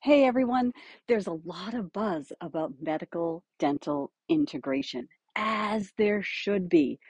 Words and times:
Hey 0.00 0.26
everyone, 0.26 0.72
there's 1.08 1.26
a 1.26 1.40
lot 1.44 1.74
of 1.74 1.92
buzz 1.92 2.32
about 2.40 2.72
medical 2.80 3.42
dental 3.58 4.12
integration, 4.28 5.08
as 5.34 5.92
there 5.98 6.22
should 6.22 6.68
be. 6.68 7.00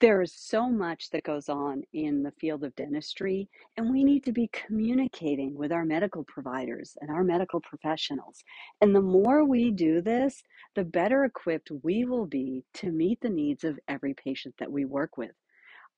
There 0.00 0.22
is 0.22 0.32
so 0.32 0.70
much 0.70 1.10
that 1.10 1.24
goes 1.24 1.50
on 1.50 1.82
in 1.92 2.22
the 2.22 2.32
field 2.40 2.64
of 2.64 2.74
dentistry, 2.74 3.50
and 3.76 3.90
we 3.90 4.02
need 4.02 4.24
to 4.24 4.32
be 4.32 4.48
communicating 4.50 5.54
with 5.56 5.72
our 5.72 5.84
medical 5.84 6.24
providers 6.24 6.96
and 7.02 7.10
our 7.10 7.22
medical 7.22 7.60
professionals. 7.60 8.42
And 8.80 8.96
the 8.96 9.02
more 9.02 9.44
we 9.44 9.70
do 9.70 10.00
this, 10.00 10.42
the 10.74 10.84
better 10.84 11.26
equipped 11.26 11.70
we 11.82 12.06
will 12.06 12.26
be 12.26 12.64
to 12.74 12.90
meet 12.90 13.20
the 13.20 13.28
needs 13.28 13.62
of 13.62 13.78
every 13.88 14.14
patient 14.14 14.54
that 14.58 14.72
we 14.72 14.86
work 14.86 15.18
with. 15.18 15.32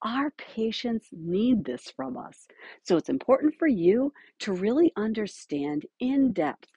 Our 0.03 0.31
patients 0.31 1.07
need 1.11 1.63
this 1.63 1.91
from 1.95 2.17
us. 2.17 2.47
So 2.83 2.97
it's 2.97 3.09
important 3.09 3.55
for 3.59 3.67
you 3.67 4.13
to 4.39 4.53
really 4.53 4.91
understand 4.95 5.85
in 5.99 6.33
depth 6.33 6.69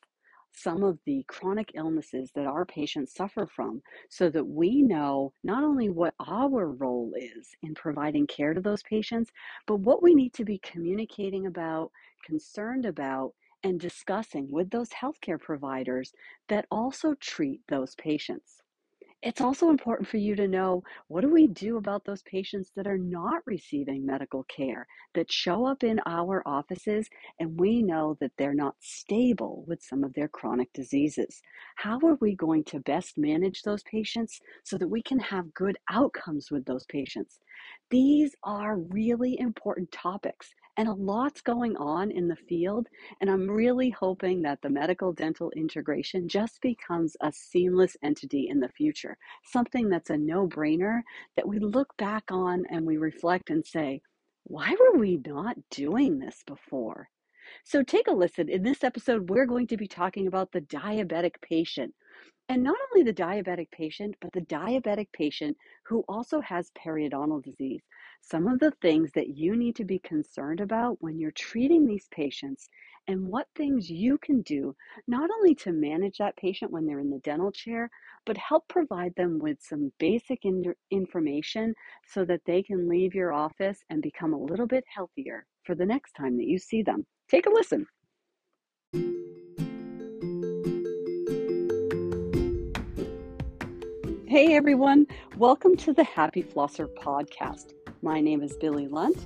some 0.52 0.84
of 0.84 0.98
the 1.04 1.24
chronic 1.26 1.72
illnesses 1.74 2.30
that 2.34 2.46
our 2.46 2.64
patients 2.64 3.14
suffer 3.14 3.46
from 3.46 3.82
so 4.08 4.28
that 4.30 4.44
we 4.44 4.82
know 4.82 5.32
not 5.42 5.64
only 5.64 5.88
what 5.88 6.14
our 6.20 6.68
role 6.68 7.12
is 7.16 7.50
in 7.62 7.74
providing 7.74 8.26
care 8.26 8.54
to 8.54 8.60
those 8.60 8.82
patients, 8.84 9.32
but 9.66 9.80
what 9.80 10.02
we 10.02 10.14
need 10.14 10.32
to 10.34 10.44
be 10.44 10.58
communicating 10.58 11.46
about, 11.46 11.90
concerned 12.24 12.86
about, 12.86 13.32
and 13.64 13.80
discussing 13.80 14.50
with 14.50 14.70
those 14.70 14.90
healthcare 14.90 15.40
providers 15.40 16.12
that 16.48 16.66
also 16.70 17.14
treat 17.14 17.60
those 17.68 17.94
patients. 17.96 18.63
It's 19.24 19.40
also 19.40 19.70
important 19.70 20.06
for 20.06 20.18
you 20.18 20.36
to 20.36 20.46
know 20.46 20.82
what 21.08 21.22
do 21.22 21.30
we 21.30 21.46
do 21.46 21.78
about 21.78 22.04
those 22.04 22.20
patients 22.24 22.72
that 22.76 22.86
are 22.86 22.98
not 22.98 23.40
receiving 23.46 24.04
medical 24.04 24.44
care, 24.44 24.86
that 25.14 25.32
show 25.32 25.64
up 25.64 25.82
in 25.82 25.98
our 26.04 26.42
offices, 26.46 27.08
and 27.40 27.58
we 27.58 27.82
know 27.82 28.18
that 28.20 28.32
they're 28.36 28.52
not 28.52 28.74
stable 28.80 29.64
with 29.66 29.82
some 29.82 30.04
of 30.04 30.12
their 30.12 30.28
chronic 30.28 30.70
diseases. 30.74 31.40
How 31.76 31.98
are 32.04 32.18
we 32.20 32.36
going 32.36 32.64
to 32.64 32.80
best 32.80 33.16
manage 33.16 33.62
those 33.62 33.82
patients 33.84 34.42
so 34.62 34.76
that 34.76 34.88
we 34.88 35.00
can 35.02 35.20
have 35.20 35.54
good 35.54 35.78
outcomes 35.88 36.50
with 36.50 36.66
those 36.66 36.84
patients? 36.84 37.40
These 37.88 38.36
are 38.44 38.76
really 38.76 39.40
important 39.40 39.90
topics, 39.90 40.54
and 40.76 40.88
a 40.88 40.92
lot's 40.92 41.40
going 41.40 41.76
on 41.76 42.10
in 42.10 42.28
the 42.28 42.36
field. 42.36 42.88
And 43.20 43.30
I'm 43.30 43.50
really 43.50 43.90
hoping 43.90 44.42
that 44.42 44.60
the 44.62 44.70
medical 44.70 45.12
dental 45.12 45.50
integration 45.52 46.28
just 46.28 46.60
becomes 46.60 47.16
a 47.20 47.30
seamless 47.32 47.96
entity 48.02 48.48
in 48.48 48.60
the 48.60 48.68
future, 48.68 49.16
something 49.44 49.88
that's 49.88 50.10
a 50.10 50.16
no 50.16 50.48
brainer 50.48 51.02
that 51.36 51.46
we 51.46 51.58
look 51.58 51.96
back 51.96 52.24
on 52.30 52.64
and 52.70 52.84
we 52.84 52.96
reflect 52.96 53.50
and 53.50 53.64
say, 53.64 54.00
why 54.44 54.76
were 54.78 54.98
we 54.98 55.20
not 55.26 55.56
doing 55.70 56.18
this 56.18 56.42
before? 56.46 57.08
So 57.64 57.82
take 57.82 58.08
a 58.08 58.12
listen. 58.12 58.48
In 58.48 58.62
this 58.62 58.84
episode, 58.84 59.30
we're 59.30 59.46
going 59.46 59.66
to 59.68 59.76
be 59.76 59.86
talking 59.86 60.26
about 60.26 60.52
the 60.52 60.62
diabetic 60.62 61.34
patient. 61.42 61.94
And 62.48 62.62
not 62.62 62.76
only 62.92 63.04
the 63.04 63.14
diabetic 63.14 63.70
patient, 63.70 64.16
but 64.20 64.32
the 64.32 64.42
diabetic 64.42 65.06
patient 65.12 65.56
who 65.86 66.04
also 66.08 66.40
has 66.42 66.70
periodontal 66.72 67.42
disease. 67.42 67.82
Some 68.26 68.48
of 68.48 68.58
the 68.58 68.70
things 68.80 69.12
that 69.12 69.36
you 69.36 69.54
need 69.54 69.76
to 69.76 69.84
be 69.84 69.98
concerned 69.98 70.60
about 70.60 70.96
when 71.00 71.18
you're 71.18 71.30
treating 71.32 71.86
these 71.86 72.08
patients 72.10 72.70
and 73.06 73.28
what 73.28 73.48
things 73.54 73.90
you 73.90 74.16
can 74.16 74.40
do, 74.40 74.74
not 75.06 75.28
only 75.30 75.54
to 75.56 75.72
manage 75.72 76.16
that 76.16 76.38
patient 76.38 76.70
when 76.70 76.86
they're 76.86 77.00
in 77.00 77.10
the 77.10 77.18
dental 77.18 77.52
chair, 77.52 77.90
but 78.24 78.38
help 78.38 78.66
provide 78.66 79.14
them 79.14 79.38
with 79.38 79.58
some 79.60 79.92
basic 79.98 80.46
in- 80.46 80.74
information 80.90 81.74
so 82.06 82.24
that 82.24 82.40
they 82.46 82.62
can 82.62 82.88
leave 82.88 83.14
your 83.14 83.34
office 83.34 83.84
and 83.90 84.00
become 84.00 84.32
a 84.32 84.42
little 84.42 84.66
bit 84.66 84.84
healthier 84.88 85.44
for 85.62 85.74
the 85.74 85.84
next 85.84 86.12
time 86.12 86.38
that 86.38 86.46
you 86.46 86.58
see 86.58 86.82
them. 86.82 87.04
Take 87.28 87.44
a 87.44 87.50
listen. 87.50 87.86
Hey 94.26 94.54
everyone, 94.54 95.06
welcome 95.36 95.76
to 95.76 95.92
the 95.92 96.04
Happy 96.04 96.42
Flosser 96.42 96.88
podcast. 96.94 97.74
My 98.04 98.20
name 98.20 98.42
is 98.42 98.54
Billie 98.58 98.86
Lunt. 98.86 99.16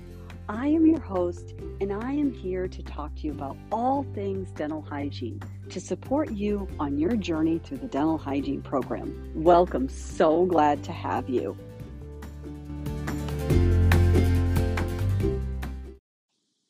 I 0.48 0.68
am 0.68 0.86
your 0.86 1.00
host, 1.00 1.54
and 1.80 1.92
I 1.92 2.12
am 2.12 2.32
here 2.32 2.68
to 2.68 2.82
talk 2.84 3.12
to 3.16 3.22
you 3.22 3.32
about 3.32 3.56
all 3.72 4.06
things 4.14 4.52
dental 4.52 4.82
hygiene 4.82 5.42
to 5.70 5.80
support 5.80 6.30
you 6.30 6.68
on 6.78 6.96
your 6.96 7.16
journey 7.16 7.58
through 7.58 7.78
the 7.78 7.88
dental 7.88 8.16
hygiene 8.16 8.62
program. 8.62 9.32
Welcome, 9.34 9.88
so 9.88 10.46
glad 10.46 10.84
to 10.84 10.92
have 10.92 11.28
you. 11.28 11.58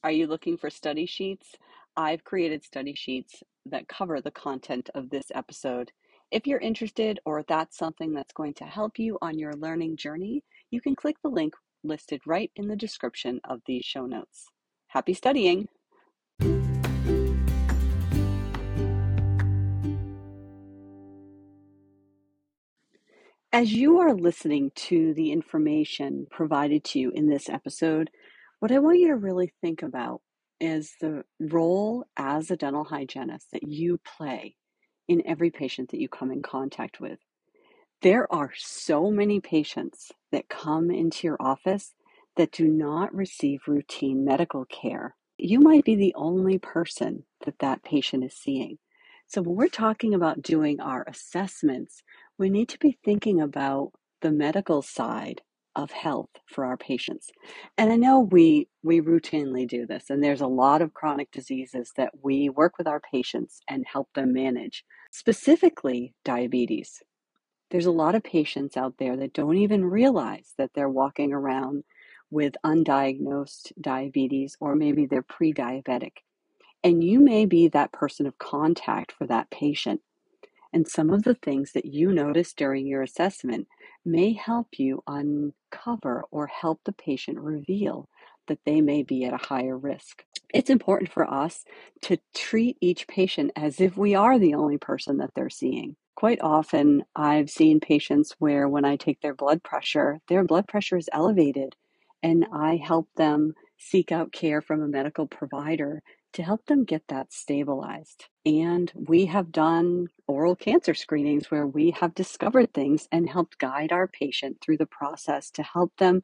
Are 0.02 0.10
you 0.10 0.28
looking 0.28 0.56
for 0.56 0.70
study 0.70 1.04
sheets? 1.04 1.56
I've 1.94 2.24
created 2.24 2.64
study 2.64 2.94
sheets 2.94 3.42
that 3.66 3.86
cover 3.86 4.22
the 4.22 4.30
content 4.30 4.88
of 4.94 5.10
this 5.10 5.26
episode 5.34 5.92
if 6.30 6.46
you're 6.46 6.58
interested 6.58 7.20
or 7.24 7.42
that's 7.48 7.78
something 7.78 8.12
that's 8.12 8.34
going 8.34 8.52
to 8.54 8.64
help 8.64 8.98
you 8.98 9.16
on 9.22 9.38
your 9.38 9.54
learning 9.54 9.96
journey, 9.96 10.44
you 10.70 10.80
can 10.80 10.94
click 10.94 11.16
the 11.22 11.30
link 11.30 11.54
listed 11.82 12.20
right 12.26 12.50
in 12.56 12.68
the 12.68 12.76
description 12.76 13.40
of 13.44 13.60
these 13.66 13.84
show 13.84 14.06
notes. 14.06 14.46
Happy 14.88 15.14
studying! 15.14 15.68
As 23.50 23.72
you 23.72 23.98
are 23.98 24.14
listening 24.14 24.70
to 24.74 25.14
the 25.14 25.32
information 25.32 26.26
provided 26.30 26.84
to 26.84 26.98
you 26.98 27.10
in 27.10 27.28
this 27.28 27.48
episode, 27.48 28.10
what 28.60 28.70
I 28.70 28.78
want 28.78 28.98
you 28.98 29.08
to 29.08 29.16
really 29.16 29.52
think 29.62 29.82
about 29.82 30.20
is 30.60 30.94
the 31.00 31.24
role 31.40 32.04
as 32.16 32.50
a 32.50 32.56
dental 32.56 32.84
hygienist 32.84 33.46
that 33.52 33.62
you 33.62 33.98
play 33.98 34.54
in 35.08 35.26
every 35.26 35.50
patient 35.50 35.90
that 35.90 36.00
you 36.00 36.08
come 36.08 36.30
in 36.30 36.42
contact 36.42 37.00
with. 37.00 37.18
There 38.02 38.32
are 38.32 38.52
so 38.56 39.10
many 39.10 39.40
patients 39.40 40.12
that 40.32 40.48
come 40.48 40.90
into 40.90 41.26
your 41.26 41.36
office 41.40 41.94
that 42.36 42.52
do 42.52 42.68
not 42.68 43.14
receive 43.14 43.60
routine 43.66 44.24
medical 44.24 44.64
care. 44.66 45.16
You 45.38 45.60
might 45.60 45.84
be 45.84 45.96
the 45.96 46.14
only 46.16 46.58
person 46.58 47.24
that 47.44 47.58
that 47.60 47.84
patient 47.84 48.24
is 48.24 48.34
seeing. 48.36 48.78
So, 49.26 49.42
when 49.42 49.56
we're 49.56 49.68
talking 49.68 50.14
about 50.14 50.42
doing 50.42 50.80
our 50.80 51.04
assessments, 51.08 52.02
we 52.38 52.50
need 52.50 52.68
to 52.70 52.78
be 52.78 52.98
thinking 53.04 53.40
about 53.40 53.92
the 54.22 54.32
medical 54.32 54.82
side 54.82 55.42
of 55.76 55.90
health 55.92 56.30
for 56.46 56.64
our 56.64 56.76
patients. 56.76 57.30
And 57.78 57.92
I 57.92 57.96
know 57.96 58.20
we 58.20 58.68
we 58.82 59.00
routinely 59.00 59.68
do 59.68 59.86
this 59.86 60.10
and 60.10 60.22
there's 60.22 60.40
a 60.40 60.46
lot 60.46 60.82
of 60.82 60.94
chronic 60.94 61.30
diseases 61.30 61.92
that 61.96 62.12
we 62.22 62.48
work 62.48 62.78
with 62.78 62.86
our 62.88 63.00
patients 63.12 63.60
and 63.68 63.84
help 63.90 64.08
them 64.14 64.32
manage. 64.32 64.84
Specifically 65.12 66.14
diabetes. 66.24 67.02
There's 67.70 67.86
a 67.86 67.90
lot 67.90 68.14
of 68.14 68.22
patients 68.22 68.76
out 68.76 68.94
there 68.98 69.16
that 69.16 69.34
don't 69.34 69.56
even 69.56 69.84
realize 69.84 70.54
that 70.56 70.70
they're 70.74 70.88
walking 70.88 71.32
around 71.32 71.84
with 72.30 72.54
undiagnosed 72.64 73.72
diabetes 73.80 74.56
or 74.60 74.74
maybe 74.74 75.06
they're 75.06 75.22
pre-diabetic. 75.22 76.12
And 76.82 77.02
you 77.02 77.20
may 77.20 77.44
be 77.44 77.68
that 77.68 77.92
person 77.92 78.26
of 78.26 78.38
contact 78.38 79.12
for 79.12 79.26
that 79.26 79.50
patient. 79.50 80.00
And 80.72 80.86
some 80.86 81.10
of 81.10 81.24
the 81.24 81.34
things 81.34 81.72
that 81.72 81.86
you 81.86 82.12
notice 82.12 82.52
during 82.52 82.86
your 82.86 83.02
assessment 83.02 83.66
may 84.04 84.32
help 84.32 84.78
you 84.78 85.02
uncover 85.06 86.24
or 86.30 86.46
help 86.46 86.80
the 86.84 86.92
patient 86.92 87.38
reveal 87.38 88.08
that 88.46 88.60
they 88.64 88.80
may 88.80 89.02
be 89.02 89.24
at 89.24 89.34
a 89.34 89.38
higher 89.46 89.76
risk. 89.76 90.24
It's 90.54 90.70
important 90.70 91.10
for 91.10 91.28
us 91.30 91.64
to 92.02 92.18
treat 92.34 92.76
each 92.80 93.06
patient 93.06 93.52
as 93.56 93.80
if 93.80 93.96
we 93.96 94.14
are 94.14 94.38
the 94.38 94.54
only 94.54 94.78
person 94.78 95.18
that 95.18 95.30
they're 95.34 95.50
seeing. 95.50 95.96
Quite 96.18 96.40
often, 96.40 97.04
I've 97.14 97.48
seen 97.48 97.78
patients 97.78 98.34
where 98.40 98.68
when 98.68 98.84
I 98.84 98.96
take 98.96 99.20
their 99.20 99.36
blood 99.36 99.62
pressure, 99.62 100.18
their 100.26 100.42
blood 100.42 100.66
pressure 100.66 100.96
is 100.96 101.08
elevated, 101.12 101.76
and 102.24 102.44
I 102.52 102.74
help 102.74 103.08
them 103.14 103.54
seek 103.76 104.10
out 104.10 104.32
care 104.32 104.60
from 104.60 104.82
a 104.82 104.88
medical 104.88 105.28
provider 105.28 106.02
to 106.32 106.42
help 106.42 106.66
them 106.66 106.82
get 106.82 107.06
that 107.06 107.32
stabilized. 107.32 108.24
And 108.44 108.92
we 108.96 109.26
have 109.26 109.52
done 109.52 110.08
oral 110.26 110.56
cancer 110.56 110.92
screenings 110.92 111.52
where 111.52 111.68
we 111.68 111.92
have 111.92 112.16
discovered 112.16 112.74
things 112.74 113.06
and 113.12 113.30
helped 113.30 113.58
guide 113.58 113.92
our 113.92 114.08
patient 114.08 114.60
through 114.60 114.78
the 114.78 114.86
process 114.86 115.52
to 115.52 115.62
help 115.62 115.96
them 115.98 116.22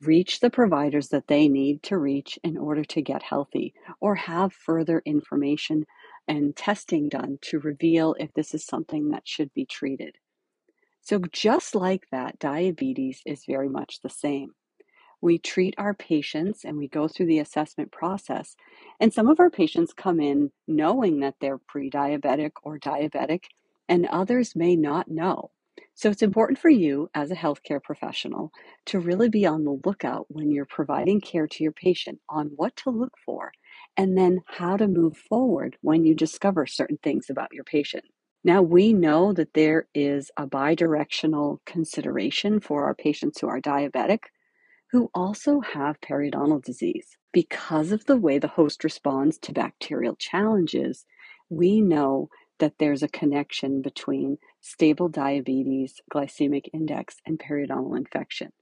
reach 0.00 0.38
the 0.38 0.50
providers 0.50 1.08
that 1.08 1.26
they 1.26 1.48
need 1.48 1.82
to 1.82 1.98
reach 1.98 2.38
in 2.44 2.56
order 2.56 2.84
to 2.84 3.02
get 3.02 3.24
healthy 3.24 3.74
or 4.00 4.14
have 4.14 4.52
further 4.52 5.02
information 5.04 5.86
and 6.28 6.56
testing 6.56 7.08
done 7.08 7.38
to 7.42 7.60
reveal 7.60 8.14
if 8.18 8.32
this 8.34 8.54
is 8.54 8.64
something 8.64 9.10
that 9.10 9.26
should 9.28 9.52
be 9.54 9.66
treated. 9.66 10.16
So, 11.02 11.20
just 11.32 11.74
like 11.74 12.06
that, 12.12 12.38
diabetes 12.38 13.20
is 13.26 13.44
very 13.46 13.68
much 13.68 14.00
the 14.00 14.08
same 14.10 14.52
we 15.24 15.38
treat 15.38 15.74
our 15.78 15.94
patients 15.94 16.64
and 16.64 16.76
we 16.76 16.86
go 16.86 17.08
through 17.08 17.26
the 17.26 17.38
assessment 17.38 17.90
process. 17.90 18.56
And 19.00 19.12
some 19.12 19.26
of 19.26 19.40
our 19.40 19.50
patients 19.50 19.94
come 19.94 20.20
in 20.20 20.50
knowing 20.68 21.20
that 21.20 21.36
they're 21.40 21.58
pre 21.58 21.90
diabetic 21.90 22.50
or 22.62 22.78
diabetic, 22.78 23.44
and 23.88 24.06
others 24.06 24.54
may 24.54 24.76
not 24.76 25.10
know. 25.10 25.50
So 25.94 26.10
it's 26.10 26.22
important 26.22 26.58
for 26.58 26.68
you 26.68 27.08
as 27.14 27.30
a 27.30 27.36
healthcare 27.36 27.82
professional 27.82 28.52
to 28.86 29.00
really 29.00 29.30
be 29.30 29.46
on 29.46 29.64
the 29.64 29.80
lookout 29.86 30.26
when 30.28 30.50
you're 30.50 30.66
providing 30.66 31.22
care 31.22 31.46
to 31.46 31.62
your 31.62 31.72
patient 31.72 32.20
on 32.28 32.50
what 32.56 32.76
to 32.78 32.90
look 32.90 33.14
for 33.24 33.52
and 33.96 34.16
then 34.16 34.40
how 34.46 34.76
to 34.76 34.88
move 34.88 35.16
forward 35.16 35.76
when 35.80 36.04
you 36.04 36.14
discover 36.14 36.66
certain 36.66 36.98
things 37.02 37.30
about 37.30 37.52
your 37.52 37.64
patient. 37.64 38.04
Now, 38.42 38.60
we 38.60 38.92
know 38.92 39.32
that 39.32 39.54
there 39.54 39.86
is 39.94 40.30
a 40.36 40.46
bidirectional 40.46 41.58
consideration 41.64 42.60
for 42.60 42.84
our 42.84 42.94
patients 42.94 43.40
who 43.40 43.48
are 43.48 43.60
diabetic 43.60 44.24
who 44.94 45.10
also 45.12 45.60
have 45.60 46.00
periodontal 46.00 46.62
disease. 46.62 47.16
Because 47.32 47.90
of 47.90 48.04
the 48.04 48.16
way 48.16 48.38
the 48.38 48.46
host 48.46 48.84
responds 48.84 49.38
to 49.38 49.52
bacterial 49.52 50.14
challenges, 50.14 51.04
we 51.48 51.80
know 51.80 52.28
that 52.60 52.74
there's 52.78 53.02
a 53.02 53.08
connection 53.08 53.82
between 53.82 54.38
stable 54.60 55.08
diabetes, 55.08 56.00
glycemic 56.12 56.66
index, 56.72 57.16
and 57.26 57.40
periodontal 57.40 57.96
infection. 57.96 58.52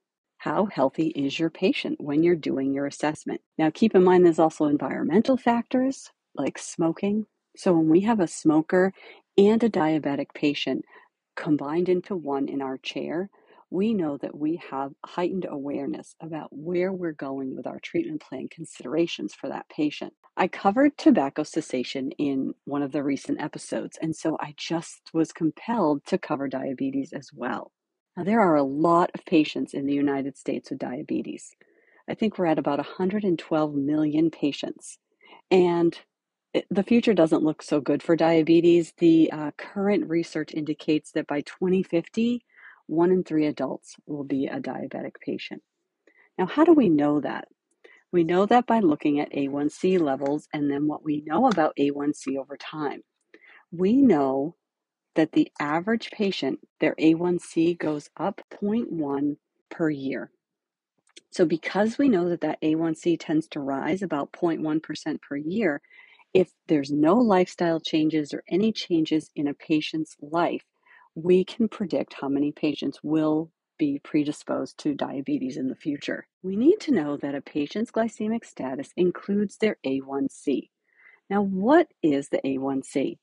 How 0.43 0.67
healthy 0.67 1.07
is 1.11 1.39
your 1.39 1.51
patient 1.51 2.01
when 2.01 2.25
you're 2.25 2.35
doing 2.35 2.75
your 2.75 2.87
assessment? 2.87 3.43
Now, 3.59 3.71
keep 3.73 3.95
in 3.95 4.03
mind 4.03 4.27
there's 4.27 4.41
also 4.41 4.65
environmental 4.65 5.37
factors 5.37 6.11
like 6.35 6.59
smoking. 6.59 7.27
So, 7.57 7.73
when 7.73 7.89
we 7.89 8.01
have 8.01 8.19
a 8.19 8.27
smoker 8.27 8.93
and 9.39 9.63
a 9.63 9.71
diabetic 9.71 10.35
patient 10.35 10.85
combined 11.37 11.89
into 11.89 12.17
one 12.17 12.49
in 12.49 12.61
our 12.61 12.77
chair, 12.77 13.31
we 13.71 13.95
know 13.95 14.17
that 14.17 14.37
we 14.37 14.61
have 14.69 14.95
heightened 15.07 15.47
awareness 15.49 16.17
about 16.21 16.49
where 16.51 16.93
we're 16.93 17.13
going 17.13 17.55
with 17.55 17.69
our 17.69 17.79
treatment 17.79 18.21
plan 18.21 18.49
considerations 18.51 19.35
for 19.35 19.49
that 19.49 19.69
patient. 19.69 20.13
I 20.37 20.49
covered 20.49 20.99
tobacco 20.99 21.45
cessation 21.45 22.11
in 22.19 22.55
one 22.65 22.83
of 22.83 22.91
the 22.91 23.05
recent 23.05 23.41
episodes, 23.41 23.97
and 24.03 24.17
so 24.17 24.37
I 24.41 24.55
just 24.57 25.03
was 25.15 25.31
compelled 25.31 26.05
to 26.07 26.19
cover 26.19 26.49
diabetes 26.49 27.13
as 27.13 27.31
well. 27.33 27.71
Now, 28.17 28.25
there 28.25 28.41
are 28.41 28.57
a 28.57 28.63
lot 28.63 29.11
of 29.15 29.25
patients 29.25 29.73
in 29.75 29.87
the 29.87 29.95
United 29.95 30.37
States 30.37 30.71
with 30.71 30.79
diabetes. 30.79 31.55
I 32.09 32.15
think 32.15 32.37
we're 32.37 32.47
at 32.47 32.59
about 32.59 32.79
112 32.79 33.75
million 33.75 34.31
patients. 34.31 34.99
And 35.51 35.99
the 36.71 36.83
future 36.83 37.15
doesn't 37.15 37.43
look 37.43 37.63
so 37.63 37.81
good 37.81 38.03
for 38.03 38.17
diabetes. 38.17 38.93
The 38.99 39.31
uh, 39.33 39.51
current 39.57 40.09
research 40.09 40.53
indicates 40.53 41.13
that 41.13 41.27
by 41.27 41.41
2050, 41.43 42.45
one 42.87 43.11
in 43.11 43.25
three 43.25 43.47
adults 43.47 43.97
will 44.07 44.25
be 44.25 44.47
a 44.47 44.61
diabetic 44.61 45.15
patient. 45.25 45.63
Now, 46.39 46.47
how 46.47 46.65
do 46.65 46.75
we 46.75 46.91
know 46.91 47.21
that? 47.21 47.49
We 48.11 48.25
know 48.25 48.45
that 48.45 48.67
by 48.67 48.81
looking 48.81 49.21
at 49.21 49.33
A1C 49.33 49.99
levels 49.99 50.49
and 50.53 50.71
then 50.71 50.87
what 50.87 51.03
we 51.03 51.23
know 51.25 51.47
about 51.47 51.77
A1C 51.79 52.37
over 52.37 52.59
time. 52.59 53.03
We 53.71 53.95
know 53.95 54.57
that 55.15 55.33
the 55.33 55.51
average 55.61 56.11
patient, 56.11 56.61
their 56.81 56.95
A1C 56.97 57.79
goes 57.79 58.11
up 58.17 58.41
0.1 58.51 59.37
per 59.71 59.91
year. 59.91 60.31
So, 61.31 61.47
because 61.47 61.99
we 61.99 62.09
know 62.09 62.29
that 62.29 62.43
that 62.43 62.61
A1C 62.61 63.17
tends 63.19 63.49
to 63.49 63.61
rise 63.61 64.03
about 64.03 64.33
0.1% 64.33 65.21
per 65.23 65.37
year, 65.37 65.81
if 66.35 66.53
there's 66.69 66.91
no 66.91 67.15
lifestyle 67.15 67.81
changes 67.81 68.33
or 68.33 68.43
any 68.49 68.73
changes 68.73 69.31
in 69.35 69.47
a 69.47 69.55
patient's 69.55 70.17
life, 70.21 70.65
we 71.15 71.45
can 71.45 71.69
predict 71.69 72.15
how 72.21 72.29
many 72.29 72.53
patients 72.53 73.01
will 73.03 73.51
be 73.79 74.01
predisposed 74.03 74.79
to 74.79 74.95
diabetes 74.95 75.57
in 75.57 75.69
the 75.69 75.75
future. 75.75 76.27
We 76.43 76.57
need 76.57 76.81
to 76.81 76.93
know 76.93 77.17
that 77.19 77.35
a 77.35 77.41
patient's 77.41 77.91
glycemic 77.91 78.45
status 78.45 78.91
includes 78.97 79.57
their 79.57 79.77
A1C. 79.87 80.69
Now, 81.29 81.43
what 81.43 81.89
is 82.03 82.29
the 82.29 82.41
A1C? 82.45 83.19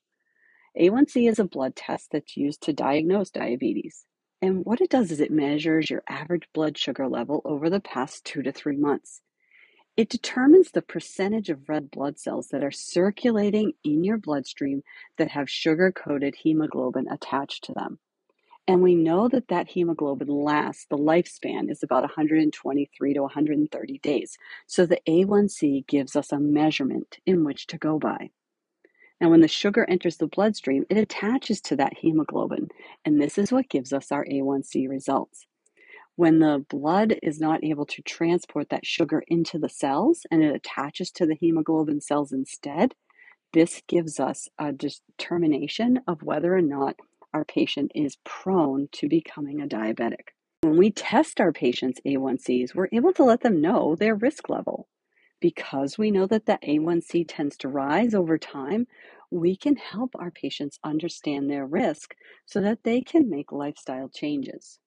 A1C 0.78 1.28
is 1.28 1.38
a 1.38 1.44
blood 1.44 1.74
test 1.74 2.10
that's 2.12 2.36
used 2.36 2.62
to 2.62 2.72
diagnose 2.72 3.30
diabetes. 3.30 4.04
And 4.40 4.64
what 4.64 4.80
it 4.80 4.88
does 4.90 5.10
is 5.10 5.20
it 5.20 5.30
measures 5.30 5.90
your 5.90 6.02
average 6.08 6.48
blood 6.54 6.78
sugar 6.78 7.08
level 7.08 7.42
over 7.44 7.68
the 7.68 7.80
past 7.80 8.24
two 8.24 8.42
to 8.42 8.52
three 8.52 8.76
months. 8.76 9.20
It 9.96 10.08
determines 10.08 10.70
the 10.70 10.80
percentage 10.80 11.50
of 11.50 11.68
red 11.68 11.90
blood 11.90 12.18
cells 12.18 12.48
that 12.48 12.62
are 12.62 12.70
circulating 12.70 13.72
in 13.84 14.04
your 14.04 14.16
bloodstream 14.16 14.82
that 15.18 15.32
have 15.32 15.50
sugar 15.50 15.92
coated 15.92 16.36
hemoglobin 16.36 17.08
attached 17.10 17.64
to 17.64 17.74
them. 17.74 17.98
And 18.68 18.82
we 18.82 18.94
know 18.94 19.28
that 19.28 19.48
that 19.48 19.68
hemoglobin 19.70 20.28
lasts, 20.28 20.86
the 20.88 20.96
lifespan 20.96 21.70
is 21.70 21.82
about 21.82 22.02
123 22.02 23.14
to 23.14 23.22
130 23.22 23.98
days. 23.98 24.38
So 24.68 24.86
the 24.86 25.00
A1C 25.08 25.86
gives 25.88 26.14
us 26.14 26.30
a 26.30 26.38
measurement 26.38 27.18
in 27.26 27.44
which 27.44 27.66
to 27.66 27.78
go 27.78 27.98
by. 27.98 28.30
Now, 29.20 29.28
when 29.28 29.40
the 29.40 29.48
sugar 29.48 29.84
enters 29.88 30.16
the 30.16 30.26
bloodstream, 30.26 30.86
it 30.88 30.96
attaches 30.96 31.60
to 31.62 31.76
that 31.76 31.98
hemoglobin, 31.98 32.68
and 33.04 33.20
this 33.20 33.36
is 33.36 33.52
what 33.52 33.68
gives 33.68 33.92
us 33.92 34.10
our 34.10 34.24
A1C 34.24 34.88
results. 34.88 35.46
When 36.16 36.38
the 36.38 36.64
blood 36.68 37.16
is 37.22 37.40
not 37.40 37.64
able 37.64 37.86
to 37.86 38.02
transport 38.02 38.68
that 38.70 38.86
sugar 38.86 39.22
into 39.28 39.58
the 39.58 39.68
cells 39.68 40.26
and 40.30 40.42
it 40.42 40.54
attaches 40.54 41.10
to 41.12 41.26
the 41.26 41.34
hemoglobin 41.34 42.00
cells 42.00 42.32
instead, 42.32 42.94
this 43.52 43.82
gives 43.88 44.20
us 44.20 44.48
a 44.58 44.72
determination 44.72 46.00
of 46.06 46.22
whether 46.22 46.54
or 46.54 46.62
not 46.62 46.96
our 47.32 47.44
patient 47.44 47.92
is 47.94 48.18
prone 48.24 48.88
to 48.92 49.08
becoming 49.08 49.60
a 49.60 49.66
diabetic. 49.66 50.34
When 50.62 50.76
we 50.76 50.90
test 50.90 51.40
our 51.40 51.52
patients' 51.52 52.00
A1Cs, 52.06 52.74
we're 52.74 52.88
able 52.92 53.14
to 53.14 53.24
let 53.24 53.40
them 53.40 53.62
know 53.62 53.96
their 53.96 54.14
risk 54.14 54.50
level. 54.50 54.88
Because 55.40 55.96
we 55.96 56.10
know 56.10 56.26
that 56.26 56.46
the 56.46 56.58
A1C 56.62 57.24
tends 57.26 57.56
to 57.58 57.68
rise 57.68 58.14
over 58.14 58.36
time, 58.38 58.86
we 59.30 59.56
can 59.56 59.76
help 59.76 60.10
our 60.14 60.30
patients 60.30 60.78
understand 60.84 61.48
their 61.48 61.66
risk 61.66 62.14
so 62.46 62.60
that 62.60 62.84
they 62.84 63.00
can 63.00 63.30
make 63.30 63.52
lifestyle 63.52 64.08
changes. 64.08 64.78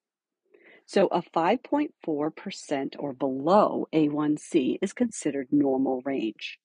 So 0.86 1.06
a 1.08 1.22
5.4% 1.22 2.94
or 2.98 3.12
below 3.14 3.88
A1C 3.92 4.78
is 4.82 4.92
considered 4.92 5.48
normal 5.50 6.02
range. 6.04 6.58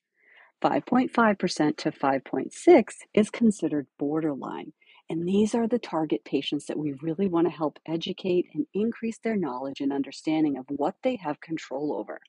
5.5% 0.61 1.77
to 1.77 1.91
5.6 1.91 2.93
is 3.13 3.29
considered 3.29 3.87
borderline. 3.97 4.73
And 5.09 5.27
these 5.27 5.55
are 5.55 5.67
the 5.67 5.79
target 5.79 6.23
patients 6.25 6.65
that 6.65 6.77
we 6.77 6.93
really 7.01 7.27
want 7.27 7.47
to 7.47 7.51
help 7.51 7.79
educate 7.87 8.47
and 8.53 8.67
increase 8.73 9.17
their 9.17 9.37
knowledge 9.37 9.79
and 9.79 9.93
understanding 9.93 10.57
of 10.57 10.65
what 10.67 10.95
they 11.01 11.15
have 11.15 11.39
control 11.39 11.93
over. 11.97 12.19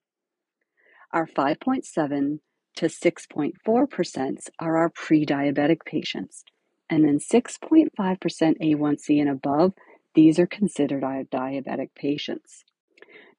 Our 1.13 1.27
5.7 1.27 2.39
to 2.77 2.87
6.4% 2.87 4.37
are 4.61 4.77
our 4.77 4.91
pre 4.91 5.27
diabetic 5.27 5.85
patients. 5.85 6.45
And 6.89 7.05
then 7.05 7.19
6.5% 7.19 7.91
A1C 7.95 9.21
and 9.21 9.29
above 9.29 9.73
these 10.15 10.39
are 10.39 10.47
considered 10.47 11.03
diabetic 11.03 11.95
patients. 11.95 12.65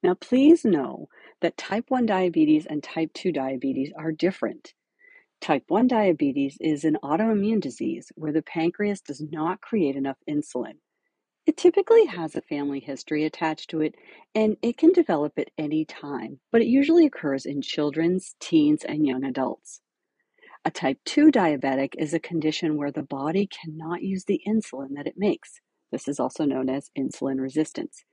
Now, 0.02 0.14
please 0.14 0.64
know 0.64 1.08
that 1.40 1.56
type 1.56 1.86
1 1.88 2.06
diabetes 2.06 2.66
and 2.66 2.82
type 2.82 3.12
2 3.14 3.32
diabetes 3.32 3.92
are 3.96 4.12
different. 4.12 4.74
Type 5.40 5.64
1 5.68 5.86
diabetes 5.86 6.56
is 6.60 6.84
an 6.84 6.96
autoimmune 7.02 7.60
disease 7.60 8.10
where 8.14 8.32
the 8.32 8.42
pancreas 8.42 9.00
does 9.00 9.22
not 9.30 9.60
create 9.60 9.96
enough 9.96 10.18
insulin. 10.28 10.76
It 11.44 11.56
typically 11.56 12.06
has 12.06 12.36
a 12.36 12.40
family 12.42 12.78
history 12.78 13.24
attached 13.24 13.70
to 13.70 13.80
it 13.80 13.96
and 14.34 14.56
it 14.62 14.76
can 14.76 14.92
develop 14.92 15.38
at 15.38 15.50
any 15.58 15.84
time, 15.84 16.38
but 16.52 16.62
it 16.62 16.68
usually 16.68 17.04
occurs 17.04 17.46
in 17.46 17.62
children's, 17.62 18.36
teens, 18.38 18.84
and 18.84 19.06
young 19.06 19.24
adults. 19.24 19.80
A 20.64 20.70
type 20.70 20.98
2 21.04 21.32
diabetic 21.32 21.94
is 21.98 22.14
a 22.14 22.20
condition 22.20 22.76
where 22.76 22.92
the 22.92 23.02
body 23.02 23.48
cannot 23.48 24.02
use 24.02 24.24
the 24.24 24.40
insulin 24.46 24.94
that 24.94 25.08
it 25.08 25.18
makes. 25.18 25.60
This 25.90 26.06
is 26.06 26.20
also 26.20 26.44
known 26.44 26.68
as 26.68 26.92
insulin 26.96 27.40
resistance. 27.40 28.04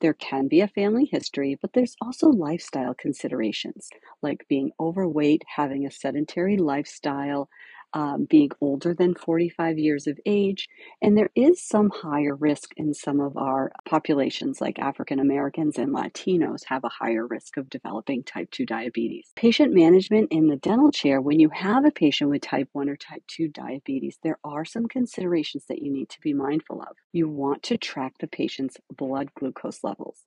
There 0.00 0.14
can 0.14 0.48
be 0.48 0.60
a 0.60 0.68
family 0.68 1.04
history, 1.04 1.58
but 1.60 1.74
there's 1.74 1.94
also 2.00 2.28
lifestyle 2.28 2.94
considerations 2.94 3.90
like 4.22 4.46
being 4.48 4.72
overweight, 4.80 5.42
having 5.56 5.86
a 5.86 5.90
sedentary 5.90 6.56
lifestyle, 6.56 7.50
um, 7.92 8.26
being 8.28 8.50
older 8.60 8.94
than 8.94 9.14
45 9.14 9.78
years 9.78 10.06
of 10.06 10.18
age. 10.26 10.68
And 11.02 11.16
there 11.16 11.30
is 11.34 11.62
some 11.62 11.90
higher 11.90 12.34
risk 12.34 12.70
in 12.76 12.94
some 12.94 13.20
of 13.20 13.36
our 13.36 13.72
populations, 13.86 14.60
like 14.60 14.78
African 14.78 15.18
Americans 15.20 15.78
and 15.78 15.94
Latinos, 15.94 16.64
have 16.66 16.84
a 16.84 16.88
higher 16.88 17.26
risk 17.26 17.56
of 17.56 17.70
developing 17.70 18.22
type 18.24 18.50
2 18.50 18.66
diabetes. 18.66 19.30
Patient 19.36 19.74
management 19.74 20.32
in 20.32 20.48
the 20.48 20.56
dental 20.56 20.90
chair, 20.90 21.20
when 21.20 21.40
you 21.40 21.50
have 21.50 21.84
a 21.84 21.90
patient 21.90 22.30
with 22.30 22.42
type 22.42 22.68
1 22.72 22.88
or 22.88 22.96
type 22.96 23.22
2 23.28 23.48
diabetes, 23.48 24.18
there 24.22 24.38
are 24.44 24.64
some 24.64 24.86
considerations 24.86 25.64
that 25.68 25.82
you 25.82 25.92
need 25.92 26.08
to 26.10 26.20
be 26.20 26.34
mindful 26.34 26.82
of. 26.82 26.96
You 27.12 27.28
want 27.28 27.62
to 27.64 27.78
track 27.78 28.14
the 28.20 28.26
patient's 28.26 28.76
blood 28.96 29.30
glucose 29.34 29.82
levels. 29.82 30.24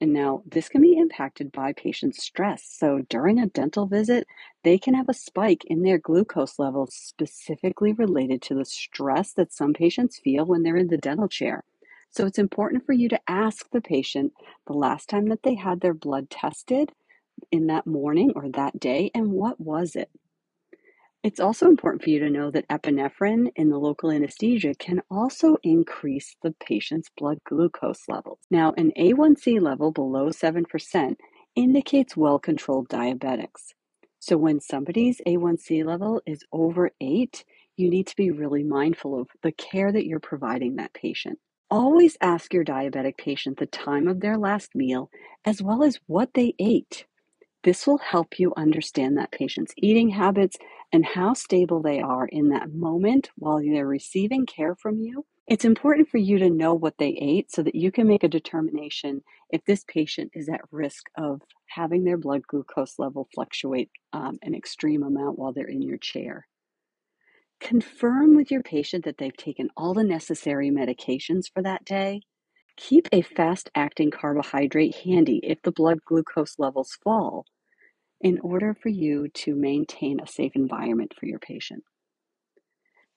And 0.00 0.12
now 0.12 0.42
this 0.44 0.68
can 0.68 0.82
be 0.82 0.96
impacted 0.96 1.52
by 1.52 1.72
patients' 1.72 2.22
stress. 2.22 2.64
So 2.64 3.02
during 3.08 3.38
a 3.38 3.46
dental 3.46 3.86
visit, 3.86 4.26
they 4.64 4.76
can 4.78 4.94
have 4.94 5.08
a 5.08 5.14
spike 5.14 5.64
in 5.66 5.82
their 5.82 5.98
glucose 5.98 6.58
levels 6.58 6.94
specifically 6.94 7.92
related 7.92 8.42
to 8.42 8.54
the 8.54 8.64
stress 8.64 9.32
that 9.34 9.52
some 9.52 9.74
patients 9.74 10.18
feel 10.18 10.44
when 10.44 10.62
they're 10.64 10.76
in 10.76 10.88
the 10.88 10.98
dental 10.98 11.28
chair. 11.28 11.64
So 12.10 12.26
it's 12.26 12.38
important 12.38 12.86
for 12.86 12.92
you 12.92 13.08
to 13.08 13.20
ask 13.28 13.70
the 13.70 13.80
patient 13.80 14.32
the 14.66 14.72
last 14.72 15.08
time 15.08 15.26
that 15.28 15.42
they 15.44 15.54
had 15.54 15.80
their 15.80 15.94
blood 15.94 16.30
tested 16.30 16.92
in 17.52 17.66
that 17.68 17.86
morning 17.86 18.32
or 18.36 18.48
that 18.50 18.80
day 18.80 19.10
and 19.14 19.32
what 19.32 19.60
was 19.60 19.96
it? 19.96 20.10
It's 21.22 21.40
also 21.40 21.66
important 21.68 22.02
for 22.02 22.10
you 22.10 22.20
to 22.20 22.30
know 22.30 22.50
that 22.52 22.68
epinephrine 22.68 23.50
in 23.56 23.68
the 23.68 23.78
local 23.78 24.10
anesthesia 24.10 24.74
can 24.78 25.02
also 25.10 25.58
increase 25.64 26.36
the 26.42 26.54
patient's 26.66 27.10
blood 27.18 27.40
glucose 27.44 28.04
levels. 28.08 28.38
Now, 28.50 28.72
an 28.78 28.92
A1C 28.98 29.60
level 29.60 29.92
below 29.92 30.30
7% 30.30 31.16
indicates 31.56 32.16
well 32.16 32.38
controlled 32.38 32.88
diabetics. 32.88 33.74
So 34.20 34.38
when 34.38 34.60
somebody's 34.60 35.20
A1C 35.26 35.84
level 35.84 36.22
is 36.26 36.44
over 36.52 36.92
eight, 37.02 37.44
you 37.76 37.90
need 37.90 38.06
to 38.06 38.16
be 38.16 38.30
really 38.30 38.64
mindful 38.64 39.20
of 39.20 39.28
the 39.42 39.52
care 39.52 39.92
that 39.92 40.06
you're 40.06 40.20
providing 40.20 40.76
that 40.76 40.94
patient. 40.94 41.38
Always 41.70 42.16
ask 42.22 42.54
your 42.54 42.64
diabetic 42.64 43.18
patient 43.18 43.58
the 43.58 43.66
time 43.66 44.08
of 44.08 44.20
their 44.20 44.38
last 44.38 44.74
meal 44.74 45.10
as 45.44 45.62
well 45.62 45.84
as 45.84 46.00
what 46.06 46.34
they 46.34 46.54
ate. 46.60 47.06
This 47.68 47.86
will 47.86 47.98
help 47.98 48.38
you 48.38 48.54
understand 48.56 49.18
that 49.18 49.30
patient's 49.30 49.74
eating 49.76 50.08
habits 50.08 50.56
and 50.90 51.04
how 51.04 51.34
stable 51.34 51.82
they 51.82 52.00
are 52.00 52.26
in 52.26 52.48
that 52.48 52.72
moment 52.72 53.28
while 53.36 53.58
they're 53.58 53.86
receiving 53.86 54.46
care 54.46 54.74
from 54.74 55.00
you. 55.00 55.26
It's 55.46 55.66
important 55.66 56.08
for 56.08 56.16
you 56.16 56.38
to 56.38 56.48
know 56.48 56.72
what 56.72 56.96
they 56.96 57.10
ate 57.20 57.52
so 57.52 57.62
that 57.62 57.74
you 57.74 57.92
can 57.92 58.08
make 58.08 58.24
a 58.24 58.28
determination 58.28 59.22
if 59.50 59.62
this 59.66 59.84
patient 59.86 60.30
is 60.32 60.48
at 60.48 60.62
risk 60.70 61.10
of 61.18 61.42
having 61.66 62.04
their 62.04 62.16
blood 62.16 62.40
glucose 62.46 62.98
level 62.98 63.28
fluctuate 63.34 63.90
um, 64.14 64.38
an 64.40 64.54
extreme 64.54 65.02
amount 65.02 65.38
while 65.38 65.52
they're 65.52 65.66
in 65.66 65.82
your 65.82 65.98
chair. 65.98 66.46
Confirm 67.60 68.34
with 68.34 68.50
your 68.50 68.62
patient 68.62 69.04
that 69.04 69.18
they've 69.18 69.36
taken 69.36 69.68
all 69.76 69.92
the 69.92 70.04
necessary 70.04 70.70
medications 70.70 71.52
for 71.52 71.62
that 71.62 71.84
day. 71.84 72.22
Keep 72.78 73.10
a 73.12 73.20
fast 73.20 73.68
acting 73.74 74.10
carbohydrate 74.10 74.94
handy 75.04 75.40
if 75.42 75.60
the 75.60 75.72
blood 75.72 75.98
glucose 76.06 76.58
levels 76.58 76.96
fall 77.04 77.44
in 78.20 78.38
order 78.40 78.74
for 78.74 78.88
you 78.88 79.28
to 79.28 79.54
maintain 79.54 80.20
a 80.20 80.26
safe 80.26 80.52
environment 80.54 81.14
for 81.18 81.26
your 81.26 81.38
patient. 81.38 81.84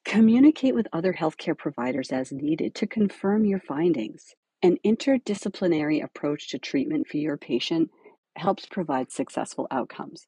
Communicate 0.04 0.74
with 0.76 0.88
other 0.94 1.14
healthcare 1.14 1.58
providers 1.58 2.12
as 2.12 2.32
needed 2.32 2.74
to 2.76 2.88
confirm 2.88 3.46
your 3.46 3.60
findings. 3.60 4.36
An 4.64 4.78
interdisciplinary 4.86 6.04
approach 6.04 6.50
to 6.50 6.60
treatment 6.60 7.08
for 7.08 7.18
your 7.18 7.38
patient 7.38 7.90
helps 8.36 8.66
provide 8.66 9.12
successful 9.12 9.68
outcomes. 9.72 10.28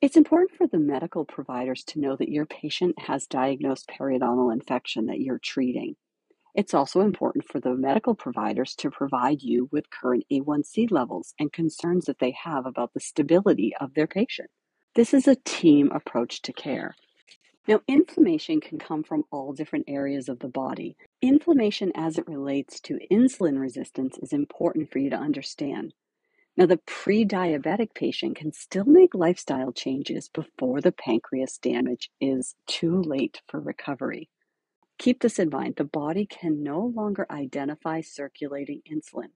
It's 0.00 0.16
important 0.16 0.56
for 0.56 0.66
the 0.66 0.78
medical 0.78 1.24
providers 1.24 1.84
to 1.88 2.00
know 2.00 2.16
that 2.16 2.28
your 2.28 2.46
patient 2.46 2.98
has 2.98 3.26
diagnosed 3.26 3.88
periodontal 3.88 4.52
infection 4.52 5.06
that 5.06 5.20
you're 5.20 5.38
treating. 5.38 5.96
It's 6.54 6.72
also 6.72 7.00
important 7.00 7.48
for 7.48 7.58
the 7.58 7.74
medical 7.74 8.14
providers 8.14 8.76
to 8.76 8.90
provide 8.90 9.42
you 9.42 9.68
with 9.72 9.90
current 9.90 10.24
A1C 10.30 10.88
levels 10.92 11.34
and 11.38 11.52
concerns 11.52 12.04
that 12.04 12.20
they 12.20 12.30
have 12.30 12.64
about 12.64 12.94
the 12.94 13.00
stability 13.00 13.74
of 13.80 13.94
their 13.94 14.06
patient. 14.06 14.50
This 14.94 15.12
is 15.12 15.26
a 15.26 15.34
team 15.34 15.90
approach 15.90 16.42
to 16.42 16.52
care. 16.52 16.94
Now, 17.66 17.80
inflammation 17.88 18.60
can 18.60 18.78
come 18.78 19.02
from 19.02 19.24
all 19.32 19.52
different 19.52 19.86
areas 19.88 20.28
of 20.28 20.38
the 20.38 20.48
body. 20.48 20.96
Inflammation 21.20 21.90
as 21.96 22.18
it 22.18 22.28
relates 22.28 22.78
to 22.82 23.00
insulin 23.10 23.58
resistance 23.58 24.16
is 24.18 24.32
important 24.32 24.92
for 24.92 25.00
you 25.00 25.10
to 25.10 25.16
understand. 25.16 25.92
Now, 26.56 26.66
the 26.66 26.76
pre 26.86 27.24
diabetic 27.24 27.94
patient 27.94 28.36
can 28.36 28.52
still 28.52 28.84
make 28.84 29.12
lifestyle 29.12 29.72
changes 29.72 30.28
before 30.28 30.80
the 30.80 30.92
pancreas 30.92 31.58
damage 31.58 32.10
is 32.20 32.54
too 32.68 33.02
late 33.02 33.40
for 33.48 33.58
recovery. 33.58 34.28
Keep 34.98 35.20
this 35.20 35.38
in 35.38 35.50
mind 35.50 35.76
the 35.76 35.84
body 35.84 36.26
can 36.26 36.62
no 36.62 36.80
longer 36.80 37.26
identify 37.30 38.00
circulating 38.00 38.82
insulin. 38.90 39.30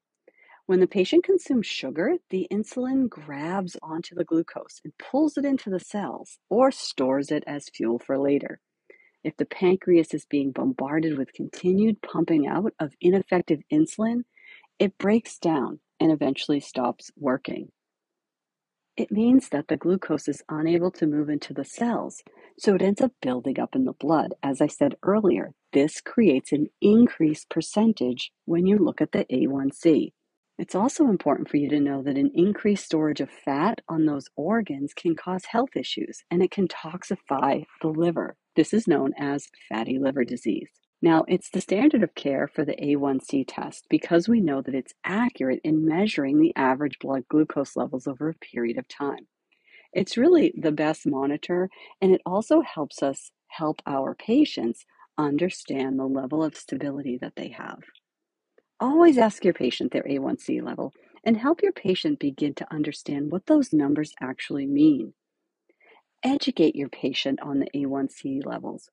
When 0.67 0.81
the 0.81 0.87
patient 0.87 1.25
consumes 1.25 1.67
sugar, 1.67 2.17
the 2.31 2.47
insulin 2.51 3.09
grabs 3.09 3.77
onto 3.83 4.15
the 4.15 4.25
glucose 4.25 4.81
and 4.85 4.93
pulls 4.99 5.37
it 5.39 5.45
into 5.45 5.71
the 5.71 5.81
cells 5.81 6.39
or 6.49 6.71
stores 6.71 7.31
it 7.31 7.43
as 7.47 7.71
fuel 7.71 7.99
for 7.99 8.19
later. 8.19 8.61
If 9.25 9.37
the 9.37 9.47
pancreas 9.47 10.15
is 10.15 10.27
being 10.27 10.53
bombarded 10.53 11.19
with 11.19 11.33
continued 11.33 12.03
pumping 12.03 12.47
out 12.47 12.73
of 12.79 12.95
ineffective 13.01 13.61
insulin, 13.73 14.23
it 14.79 14.99
breaks 14.99 15.39
down 15.39 15.81
and 15.99 16.13
eventually 16.13 16.61
stops 16.61 17.11
working. 17.17 17.73
It 18.99 19.13
means 19.13 19.51
that 19.51 19.69
the 19.69 19.77
glucose 19.77 20.27
is 20.27 20.43
unable 20.49 20.91
to 20.91 21.07
move 21.07 21.31
into 21.31 21.55
the 21.55 21.65
cells, 21.65 22.25
so 22.59 22.75
it 22.75 22.83
ends 22.83 23.01
up 23.01 23.13
building 23.23 23.61
up 23.61 23.77
in 23.77 23.85
the 23.85 23.93
blood. 23.93 24.35
As 24.43 24.61
I 24.61 24.67
said 24.67 24.97
earlier, 25.05 25.55
this 25.73 26.01
creates 26.01 26.51
an 26.51 26.67
increased 26.83 27.49
percentage 27.49 28.33
when 28.45 28.67
you 28.67 28.77
look 28.77 29.01
at 29.01 29.13
the 29.13 29.25
A1C. 29.27 30.13
It's 30.59 30.75
also 30.75 31.07
important 31.07 31.49
for 31.49 31.59
you 31.59 31.69
to 31.71 31.79
know 31.79 32.03
that 32.03 32.19
an 32.19 32.33
increased 32.35 32.87
storage 32.87 33.21
of 33.21 33.31
fat 33.31 33.83
on 33.89 34.07
those 34.07 34.27
organs 34.35 34.95
can 34.95 35.15
cause 35.15 35.45
health 35.45 35.77
issues 35.77 36.25
and 36.29 36.43
it 36.43 36.51
can 36.51 36.67
toxify 36.67 37.67
the 37.81 37.89
liver. 37.89 38.37
This 38.57 38.75
is 38.75 38.89
known 38.89 39.13
as 39.17 39.47
fatty 39.69 40.01
liver 40.01 40.25
disease. 40.25 40.71
Now, 41.01 41.25
it's 41.29 41.51
the 41.51 41.61
standard 41.61 42.03
of 42.03 42.15
care 42.15 42.49
for 42.49 42.65
the 42.65 42.75
A1C 42.75 43.45
test 43.47 43.87
because 43.89 44.29
we 44.29 44.41
know 44.41 44.63
that 44.63 44.75
it's 44.75 44.95
accurate 45.05 45.61
in 45.63 45.87
measuring 45.87 46.41
the 46.41 46.53
average 46.57 46.99
blood 46.99 47.25
glucose 47.29 47.77
levels 47.77 48.09
over 48.09 48.29
a 48.29 48.35
period 48.35 48.79
of 48.79 48.89
time. 48.89 49.29
It's 49.93 50.17
really 50.17 50.53
the 50.57 50.73
best 50.73 51.07
monitor, 51.07 51.71
and 52.01 52.13
it 52.13 52.21
also 52.27 52.63
helps 52.63 53.03
us 53.03 53.31
help 53.49 53.81
our 53.87 54.15
patients 54.15 54.85
understand 55.17 55.99
the 55.99 56.07
level 56.07 56.43
of 56.43 56.57
stability 56.57 57.19
that 57.21 57.35
they 57.37 57.49
have. 57.49 57.79
Always 58.81 59.19
ask 59.19 59.45
your 59.45 59.55
patient 59.55 59.93
their 59.93 60.05
A1C 60.05 60.63
level 60.63 60.93
and 61.25 61.37
help 61.37 61.63
your 61.63 61.73
patient 61.73 62.19
begin 62.19 62.55
to 62.55 62.73
understand 62.73 63.33
what 63.33 63.47
those 63.47 63.73
numbers 63.73 64.15
actually 64.21 64.67
mean. 64.67 65.15
Educate 66.23 66.77
your 66.77 66.89
patient 66.89 67.41
on 67.43 67.61
the 67.61 67.71
A1C 67.75 68.45
levels. 68.45 68.91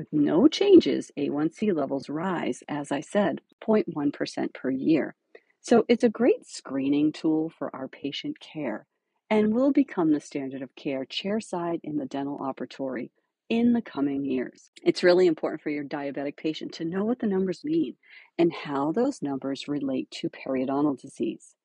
With 0.00 0.14
no 0.14 0.48
changes, 0.48 1.12
A1C 1.18 1.76
levels 1.76 2.08
rise, 2.08 2.62
as 2.66 2.90
I 2.90 3.00
said, 3.00 3.42
0.1% 3.62 4.54
per 4.54 4.70
year. 4.70 5.14
So 5.60 5.84
it's 5.90 6.04
a 6.04 6.08
great 6.08 6.46
screening 6.46 7.12
tool 7.12 7.50
for 7.50 7.68
our 7.76 7.86
patient 7.86 8.40
care 8.40 8.86
and 9.28 9.52
will 9.52 9.72
become 9.72 10.12
the 10.12 10.20
standard 10.20 10.62
of 10.62 10.74
care 10.74 11.04
chairside 11.04 11.80
in 11.84 11.98
the 11.98 12.06
dental 12.06 12.38
operatory 12.38 13.10
in 13.50 13.74
the 13.74 13.82
coming 13.82 14.24
years. 14.24 14.70
It's 14.82 15.02
really 15.02 15.26
important 15.26 15.60
for 15.60 15.68
your 15.68 15.84
diabetic 15.84 16.38
patient 16.38 16.72
to 16.76 16.86
know 16.86 17.04
what 17.04 17.18
the 17.18 17.26
numbers 17.26 17.62
mean 17.62 17.96
and 18.38 18.54
how 18.54 18.92
those 18.92 19.20
numbers 19.20 19.68
relate 19.68 20.10
to 20.12 20.30
periodontal 20.30 20.98
disease. 20.98 21.56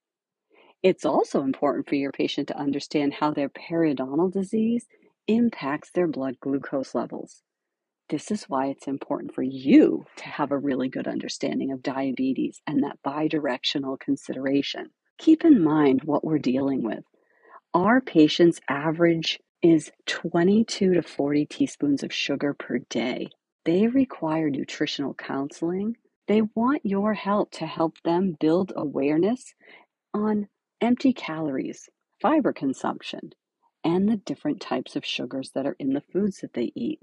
It's 0.84 1.06
also 1.06 1.42
important 1.42 1.88
for 1.88 1.96
your 1.96 2.12
patient 2.12 2.50
to 2.50 2.60
understand 2.60 3.14
how 3.14 3.32
their 3.32 3.48
periodontal 3.48 4.34
disease 4.34 4.88
impacts 5.26 5.92
their 5.92 6.10
blood 6.10 6.38
glucose 6.42 6.94
levels. 6.94 7.44
This 8.10 8.30
is 8.30 8.44
why 8.44 8.68
it's 8.68 8.88
important 8.88 9.34
for 9.34 9.42
you 9.42 10.06
to 10.18 10.26
have 10.26 10.52
a 10.52 10.58
really 10.60 10.90
good 10.90 11.08
understanding 11.08 11.72
of 11.72 11.82
diabetes 11.82 12.62
and 12.68 12.84
that 12.84 13.00
bidirectional 13.04 14.00
consideration. 14.00 14.92
Keep 15.18 15.44
in 15.44 15.64
mind 15.64 16.04
what 16.04 16.24
we're 16.24 16.38
dealing 16.38 16.84
with. 16.84 17.04
Our 17.74 18.02
patients 18.02 18.62
average 18.70 19.40
is 19.64 19.92
22 20.06 20.94
to 20.94 21.02
40 21.02 21.46
teaspoons 21.48 22.04
of 22.04 22.14
sugar 22.14 22.54
per 22.54 22.78
day. 22.90 23.30
They 23.64 23.88
require 23.88 24.52
nutritional 24.52 25.16
counseling. 25.16 25.98
They 26.28 26.44
want 26.54 26.86
your 26.86 27.16
help 27.16 27.50
to 27.54 27.66
help 27.66 27.96
them 28.04 28.38
build 28.40 28.72
awareness 28.76 29.56
on 30.14 30.48
empty 30.80 31.12
calories, 31.12 31.90
fiber 32.22 32.54
consumption, 32.54 33.32
and 33.84 34.08
the 34.08 34.18
different 34.18 34.62
types 34.62 34.96
of 34.96 35.04
sugars 35.04 35.52
that 35.56 35.66
are 35.66 35.76
in 35.80 35.94
the 35.94 36.04
foods 36.14 36.42
that 36.42 36.54
they 36.54 36.72
eat. 36.76 37.00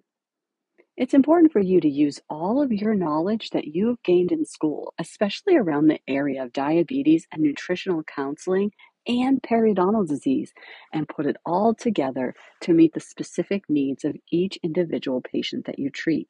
It's 0.94 1.14
important 1.14 1.52
for 1.52 1.60
you 1.60 1.80
to 1.80 1.88
use 1.88 2.20
all 2.28 2.60
of 2.60 2.70
your 2.70 2.94
knowledge 2.94 3.50
that 3.50 3.68
you 3.68 3.88
have 3.88 4.02
gained 4.02 4.30
in 4.30 4.44
school, 4.44 4.92
especially 4.98 5.56
around 5.56 5.86
the 5.86 6.00
area 6.06 6.44
of 6.44 6.52
diabetes 6.52 7.26
and 7.32 7.42
nutritional 7.42 8.02
counseling 8.02 8.72
and 9.06 9.42
periodontal 9.42 10.06
disease, 10.06 10.52
and 10.92 11.08
put 11.08 11.24
it 11.24 11.38
all 11.46 11.74
together 11.74 12.34
to 12.60 12.74
meet 12.74 12.92
the 12.92 13.00
specific 13.00 13.64
needs 13.70 14.04
of 14.04 14.16
each 14.30 14.58
individual 14.62 15.22
patient 15.22 15.64
that 15.64 15.78
you 15.78 15.88
treat. 15.88 16.28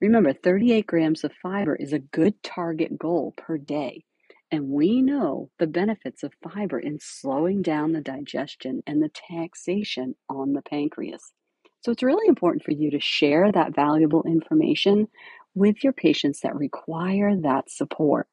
Remember, 0.00 0.32
38 0.32 0.86
grams 0.86 1.22
of 1.22 1.32
fiber 1.42 1.76
is 1.76 1.92
a 1.92 1.98
good 1.98 2.42
target 2.42 2.98
goal 2.98 3.34
per 3.36 3.58
day. 3.58 4.04
And 4.50 4.70
we 4.70 5.02
know 5.02 5.50
the 5.58 5.66
benefits 5.66 6.22
of 6.22 6.32
fiber 6.42 6.78
in 6.78 6.98
slowing 6.98 7.60
down 7.60 7.92
the 7.92 8.00
digestion 8.00 8.82
and 8.86 9.02
the 9.02 9.10
taxation 9.10 10.14
on 10.30 10.54
the 10.54 10.62
pancreas. 10.62 11.32
So 11.88 11.92
it's 11.92 12.02
really 12.02 12.28
important 12.28 12.62
for 12.64 12.72
you 12.72 12.90
to 12.90 13.00
share 13.00 13.50
that 13.50 13.74
valuable 13.74 14.22
information 14.24 15.08
with 15.54 15.82
your 15.82 15.94
patients 15.94 16.40
that 16.40 16.54
require 16.54 17.34
that 17.34 17.70
support. 17.70 18.28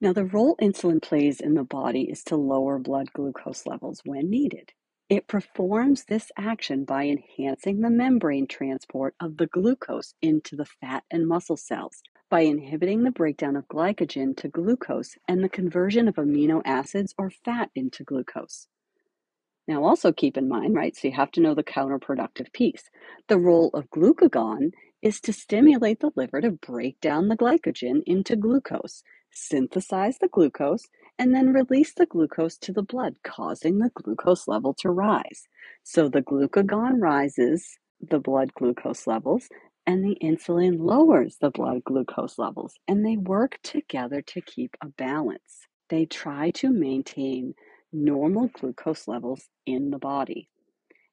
Now, 0.00 0.12
the 0.12 0.26
role 0.26 0.54
insulin 0.62 1.02
plays 1.02 1.40
in 1.40 1.54
the 1.54 1.64
body 1.64 2.02
is 2.02 2.22
to 2.26 2.36
lower 2.36 2.78
blood 2.78 3.12
glucose 3.12 3.66
levels 3.66 4.00
when 4.04 4.30
needed. 4.30 4.70
It 5.08 5.26
performs 5.26 6.04
this 6.04 6.30
action 6.38 6.84
by 6.84 7.06
enhancing 7.06 7.80
the 7.80 7.90
membrane 7.90 8.46
transport 8.46 9.16
of 9.18 9.38
the 9.38 9.48
glucose 9.48 10.14
into 10.22 10.54
the 10.54 10.64
fat 10.80 11.02
and 11.10 11.26
muscle 11.26 11.56
cells, 11.56 12.00
by 12.30 12.42
inhibiting 12.42 13.02
the 13.02 13.10
breakdown 13.10 13.56
of 13.56 13.66
glycogen 13.66 14.36
to 14.36 14.46
glucose 14.46 15.16
and 15.26 15.42
the 15.42 15.48
conversion 15.48 16.06
of 16.06 16.14
amino 16.14 16.62
acids 16.64 17.12
or 17.18 17.28
fat 17.28 17.70
into 17.74 18.04
glucose. 18.04 18.68
Now, 19.66 19.84
also 19.84 20.12
keep 20.12 20.36
in 20.36 20.48
mind, 20.48 20.74
right? 20.74 20.94
So 20.94 21.08
you 21.08 21.14
have 21.14 21.30
to 21.32 21.40
know 21.40 21.54
the 21.54 21.64
counterproductive 21.64 22.52
piece. 22.52 22.90
The 23.28 23.38
role 23.38 23.70
of 23.72 23.90
glucagon 23.90 24.72
is 25.00 25.20
to 25.22 25.32
stimulate 25.32 26.00
the 26.00 26.10
liver 26.16 26.40
to 26.42 26.50
break 26.50 27.00
down 27.00 27.28
the 27.28 27.36
glycogen 27.36 28.02
into 28.06 28.36
glucose, 28.36 29.02
synthesize 29.32 30.18
the 30.18 30.28
glucose, 30.28 30.88
and 31.18 31.34
then 31.34 31.52
release 31.52 31.94
the 31.94 32.06
glucose 32.06 32.58
to 32.58 32.72
the 32.72 32.82
blood, 32.82 33.16
causing 33.24 33.78
the 33.78 33.90
glucose 33.94 34.46
level 34.48 34.74
to 34.74 34.90
rise. 34.90 35.48
So 35.82 36.08
the 36.08 36.22
glucagon 36.22 37.00
rises 37.00 37.78
the 38.00 38.18
blood 38.18 38.52
glucose 38.54 39.06
levels, 39.06 39.48
and 39.86 40.04
the 40.04 40.16
insulin 40.22 40.78
lowers 40.78 41.36
the 41.40 41.50
blood 41.50 41.84
glucose 41.84 42.38
levels, 42.38 42.74
and 42.86 43.04
they 43.04 43.16
work 43.16 43.58
together 43.62 44.20
to 44.22 44.40
keep 44.42 44.76
a 44.82 44.88
balance. 44.88 45.68
They 45.88 46.04
try 46.06 46.50
to 46.52 46.70
maintain 46.70 47.54
normal 47.94 48.48
glucose 48.48 49.08
levels 49.08 49.48
in 49.64 49.90
the 49.90 49.98
body. 49.98 50.48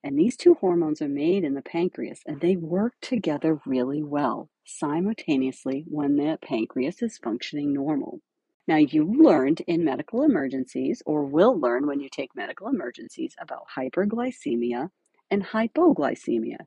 And 0.04 0.18
these 0.18 0.36
two 0.36 0.56
hormones 0.56 1.02
are 1.02 1.08
made 1.08 1.44
in 1.44 1.54
the 1.54 1.62
pancreas 1.62 2.22
and 2.26 2.42
they 2.42 2.56
work 2.56 2.94
together 3.02 3.62
really 3.66 4.02
well 4.02 4.50
simultaneously 4.66 5.86
when 5.88 6.16
the 6.16 6.40
pancreas 6.42 7.02
is 7.02 7.20
functioning 7.20 7.74
normal. 7.74 8.20
Now, 8.68 8.78
you 8.78 9.06
learned 9.06 9.62
in 9.68 9.84
medical 9.84 10.24
emergencies, 10.24 11.02
or 11.06 11.26
will 11.26 11.60
learn 11.60 11.88
when 11.88 12.00
you 12.00 12.10
take 12.10 12.36
medical 12.36 12.68
emergencies, 12.68 13.36
about 13.40 13.66
hyperglycemia 13.76 14.90
and 15.30 15.44
hypoglycemia. 15.44 16.58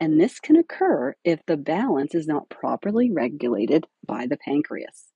And 0.00 0.20
this 0.20 0.40
can 0.40 0.56
occur 0.56 1.14
if 1.22 1.44
the 1.46 1.56
balance 1.56 2.14
is 2.14 2.26
not 2.26 2.48
properly 2.48 3.10
regulated 3.10 3.86
by 4.06 4.26
the 4.26 4.38
pancreas. 4.38 5.12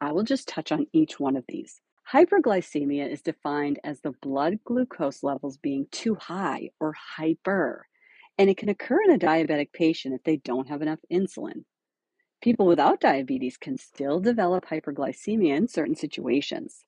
I 0.00 0.12
will 0.12 0.22
just 0.22 0.48
touch 0.48 0.70
on 0.70 0.86
each 0.92 1.18
one 1.18 1.36
of 1.36 1.44
these. 1.48 1.80
Hyperglycemia 2.12 3.08
is 3.08 3.22
defined 3.22 3.78
as 3.84 4.00
the 4.00 4.10
blood 4.10 4.58
glucose 4.64 5.22
levels 5.22 5.58
being 5.58 5.86
too 5.92 6.16
high 6.16 6.70
or 6.80 6.92
hyper, 6.92 7.86
and 8.36 8.50
it 8.50 8.56
can 8.56 8.68
occur 8.68 9.00
in 9.04 9.12
a 9.12 9.18
diabetic 9.18 9.72
patient 9.72 10.16
if 10.16 10.24
they 10.24 10.38
don't 10.38 10.68
have 10.68 10.82
enough 10.82 10.98
insulin. 11.12 11.64
People 12.42 12.66
without 12.66 13.00
diabetes 13.00 13.56
can 13.56 13.78
still 13.78 14.18
develop 14.18 14.66
hyperglycemia 14.66 15.56
in 15.56 15.68
certain 15.68 15.94
situations. 15.94 16.84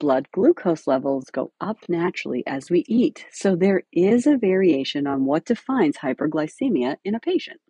Blood 0.00 0.26
glucose 0.32 0.88
levels 0.88 1.30
go 1.30 1.52
up 1.60 1.78
naturally 1.88 2.42
as 2.44 2.68
we 2.68 2.84
eat, 2.88 3.24
so 3.30 3.54
there 3.54 3.84
is 3.92 4.26
a 4.26 4.36
variation 4.36 5.06
on 5.06 5.26
what 5.26 5.44
defines 5.44 5.98
hyperglycemia 5.98 6.96
in 7.04 7.14
a 7.14 7.20
patient. 7.20 7.60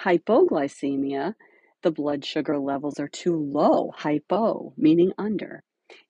Hypoglycemia, 0.00 1.34
the 1.82 1.90
blood 1.90 2.24
sugar 2.24 2.58
levels 2.58 2.98
are 2.98 3.08
too 3.08 3.36
low, 3.36 3.92
hypo, 3.94 4.72
meaning 4.78 5.12
under. 5.18 5.62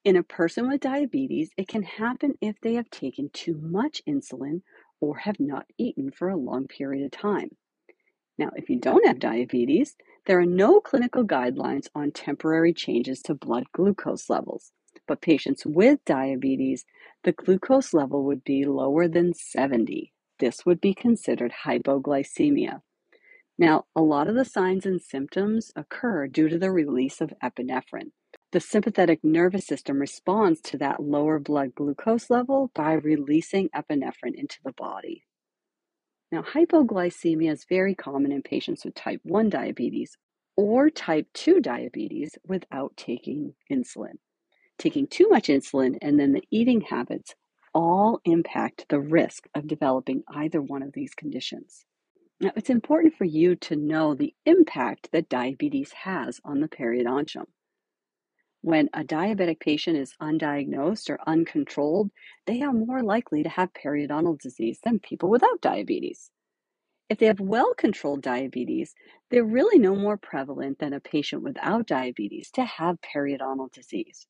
In 0.05 0.17
a 0.17 0.23
person 0.23 0.69
with 0.69 0.81
diabetes, 0.81 1.51
it 1.57 1.69
can 1.69 1.83
happen 1.83 2.35
if 2.41 2.61
they 2.61 2.75
have 2.75 2.91
taken 2.91 3.31
too 3.33 3.59
much 3.61 4.03
insulin 4.09 4.63
or 5.01 5.19
have 5.19 5.39
not 5.39 5.67
eaten 5.79 6.11
for 6.11 6.29
a 6.29 6.37
long 6.37 6.67
period 6.67 7.05
of 7.05 7.11
time. 7.11 7.51
Now, 8.39 8.51
if 8.57 8.71
you 8.71 8.79
don't 8.79 9.07
have 9.07 9.19
diabetes, 9.19 9.97
there 10.27 10.39
are 10.39 10.47
no 10.47 10.81
clinical 10.81 11.25
guidelines 11.25 11.89
on 11.95 12.13
temporary 12.13 12.73
changes 12.73 13.21
to 13.23 13.35
blood 13.35 13.65
glucose 13.73 14.31
levels. 14.31 14.73
But 15.07 15.21
patients 15.21 15.65
with 15.67 16.05
diabetes, 16.05 16.85
the 17.25 17.33
glucose 17.33 17.95
level 17.95 18.25
would 18.25 18.45
be 18.45 18.65
lower 18.65 19.09
than 19.09 19.35
70. 19.35 20.13
This 20.39 20.65
would 20.65 20.81
be 20.81 20.95
considered 20.95 21.53
hypoglycemia. 21.65 22.83
Now, 23.59 23.87
a 23.97 24.03
lot 24.03 24.29
of 24.29 24.37
the 24.37 24.45
signs 24.45 24.87
and 24.87 25.03
symptoms 25.03 25.73
occur 25.75 26.29
due 26.29 26.49
to 26.49 26.59
the 26.59 26.71
release 26.71 27.21
of 27.21 27.33
epinephrine. 27.43 28.13
The 28.51 28.61
sympathetic 28.61 29.23
nervous 29.23 29.67
system 29.67 29.99
responds 29.99 30.63
to 30.63 30.79
that 30.79 31.03
lower 31.03 31.39
blood 31.39 31.75
glucose 31.75 32.31
level 32.31 32.71
by 32.75 32.95
releasing 32.95 33.69
epinephrine 33.71 34.35
into 34.35 34.59
the 34.65 34.73
body. 34.73 35.25
Now, 36.33 36.43
hypoglycemia 36.43 37.53
is 37.53 37.67
very 37.69 37.95
common 37.95 38.33
in 38.33 38.41
patients 38.41 38.87
with 38.87 38.95
type 38.95 39.21
1 39.23 39.51
diabetes 39.51 40.17
or 40.57 40.89
type 40.89 41.27
2 41.35 41.61
diabetes 41.61 42.39
without 42.47 42.97
taking 42.97 43.53
insulin. 43.71 44.17
Taking 44.79 45.07
too 45.07 45.29
much 45.29 45.49
insulin 45.49 45.99
and 46.01 46.19
then 46.19 46.33
the 46.33 46.45
eating 46.51 46.81
habits 46.81 47.35
all 47.75 48.19
impact 48.25 48.87
the 48.89 49.01
risk 49.01 49.47
of 49.55 49.67
developing 49.67 50.23
either 50.27 50.63
one 50.63 50.83
of 50.83 50.95
these 50.95 51.15
conditions. 51.15 51.85
Now, 52.41 52.53
it's 52.57 52.71
important 52.71 53.15
for 53.15 53.25
you 53.25 53.57
to 53.57 53.77
know 53.77 54.15
the 54.15 54.35
impact 54.47 55.11
that 55.13 55.29
diabetes 55.29 55.93
has 55.93 56.41
on 56.45 56.61
the 56.61 56.69
periodontium. 56.69 57.45
When 58.63 58.89
a 58.93 59.05
diabetic 59.05 59.61
patient 59.61 59.97
is 59.97 60.15
undiagnosed 60.21 61.11
or 61.11 61.19
uncontrolled, 61.27 62.11
they 62.47 62.63
are 62.63 62.73
more 62.73 63.03
likely 63.03 63.43
to 63.43 63.49
have 63.49 63.73
periodontal 63.73 64.39
disease 64.41 64.81
than 64.85 65.01
people 65.01 65.29
without 65.29 65.61
diabetes. 65.61 66.31
If 67.09 67.19
they 67.19 67.27
have 67.27 67.41
well 67.41 67.75
controlled 67.75 68.23
diabetes, 68.23 68.95
they're 69.31 69.45
really 69.45 69.79
no 69.79 69.95
more 69.95 70.17
prevalent 70.17 70.79
than 70.79 70.93
a 70.95 71.01
patient 71.01 71.43
without 71.43 71.87
diabetes 71.87 72.51
to 72.53 72.65
have 72.65 73.01
periodontal 73.01 73.73
disease. 73.73 74.27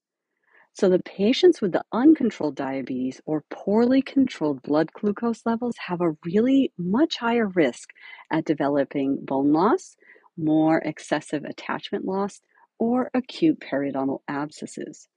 So, 0.72 0.88
the 0.88 1.00
patients 1.00 1.60
with 1.60 1.72
the 1.72 1.84
uncontrolled 1.92 2.54
diabetes 2.56 3.20
or 3.26 3.44
poorly 3.50 4.02
controlled 4.02 4.62
blood 4.62 4.92
glucose 4.92 5.44
levels 5.44 5.76
have 5.86 6.00
a 6.00 6.16
really 6.24 6.72
much 6.78 7.18
higher 7.18 7.48
risk 7.48 7.90
at 8.30 8.44
developing 8.44 9.24
bone 9.24 9.52
loss, 9.52 9.96
more 10.36 10.78
excessive 10.78 11.44
attachment 11.44 12.04
loss, 12.04 12.40
or 12.78 13.10
acute 13.14 13.60
periodontal 13.60 14.20
abscesses. 14.28 15.08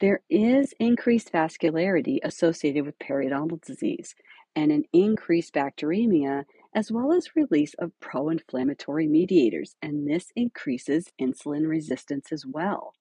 There 0.00 0.20
is 0.28 0.74
increased 0.78 1.32
vascularity 1.32 2.18
associated 2.22 2.84
with 2.84 2.98
periodontal 2.98 3.64
disease 3.64 4.14
and 4.54 4.70
an 4.70 4.84
increased 4.92 5.54
bacteremia, 5.54 6.44
as 6.74 6.92
well 6.92 7.12
as 7.12 7.36
release 7.36 7.74
of 7.78 7.98
pro 8.00 8.28
inflammatory 8.28 9.06
mediators, 9.06 9.76
and 9.80 10.08
this 10.08 10.32
increases 10.36 11.12
insulin 11.20 11.66
resistance 11.66 12.32
as 12.32 12.44
well. 12.46 12.94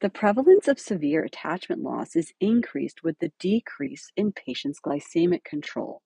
The 0.00 0.10
prevalence 0.10 0.68
of 0.68 0.78
severe 0.78 1.24
attachment 1.24 1.82
loss 1.82 2.14
is 2.14 2.32
increased 2.40 3.02
with 3.02 3.18
the 3.18 3.32
decrease 3.40 4.12
in 4.16 4.30
patients' 4.30 4.80
glycemic 4.80 5.42
control. 5.42 6.02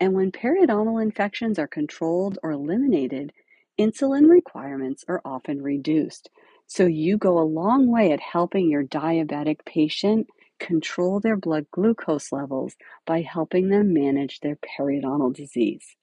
And 0.00 0.14
when 0.14 0.32
periodontal 0.32 1.02
infections 1.02 1.58
are 1.58 1.68
controlled 1.68 2.38
or 2.42 2.50
eliminated, 2.52 3.32
insulin 3.78 4.28
requirements 4.28 5.04
are 5.08 5.20
often 5.24 5.62
reduced. 5.62 6.30
So 6.66 6.86
you 6.86 7.18
go 7.18 7.38
a 7.38 7.44
long 7.44 7.90
way 7.90 8.12
at 8.12 8.20
helping 8.20 8.70
your 8.70 8.84
diabetic 8.84 9.64
patient 9.66 10.28
control 10.58 11.20
their 11.20 11.36
blood 11.36 11.66
glucose 11.70 12.32
levels 12.32 12.76
by 13.06 13.22
helping 13.22 13.68
them 13.68 13.92
manage 13.92 14.40
their 14.40 14.56
periodontal 14.56 15.34
disease. 15.34 15.96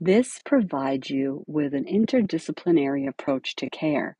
This 0.00 0.40
provides 0.44 1.08
you 1.08 1.44
with 1.46 1.72
an 1.72 1.84
interdisciplinary 1.84 3.08
approach 3.08 3.54
to 3.56 3.70
care. 3.70 4.16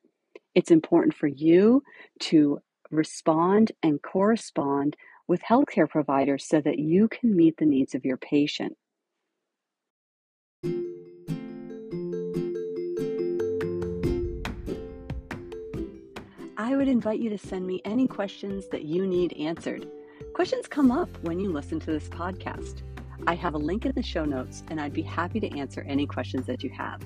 It's 0.55 0.71
important 0.71 1.15
for 1.15 1.27
you 1.27 1.83
to 2.21 2.61
respond 2.91 3.73
and 3.83 4.01
correspond 4.01 4.97
with 5.27 5.43
healthcare 5.43 5.89
providers 5.89 6.47
so 6.47 6.61
that 6.61 6.79
you 6.79 7.09
can 7.09 7.35
meet 7.35 7.57
the 7.57 7.67
needs 7.67 7.95
of 7.95 8.05
your 8.05 8.17
patient. 8.17 8.77
I 16.75 16.77
would 16.77 16.89
invite 16.89 17.21
you 17.21 17.31
to 17.31 17.39
send 17.39 17.65
me 17.65 17.81
any 17.85 18.09
questions 18.09 18.67
that 18.73 18.83
you 18.83 19.07
need 19.07 19.33
answered. 19.35 19.87
Questions 20.33 20.67
come 20.67 20.91
up 20.91 21.09
when 21.23 21.39
you 21.39 21.53
listen 21.53 21.79
to 21.79 21.87
this 21.87 22.09
podcast. 22.09 22.83
I 23.29 23.37
have 23.37 23.55
a 23.55 23.59
link 23.59 23.87
in 23.87 23.93
the 23.93 24.03
show 24.03 24.25
notes, 24.25 24.65
and 24.67 24.81
I'd 24.81 24.93
be 24.93 25.01
happy 25.01 25.39
to 25.39 25.57
answer 25.57 25.83
any 25.87 26.05
questions 26.05 26.47
that 26.47 26.65
you 26.65 26.71
have. 26.71 27.01